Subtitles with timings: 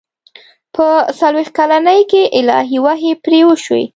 [0.75, 0.87] په
[1.19, 3.83] څلوېښت کلنۍ کې الهي وحي پرې وشي.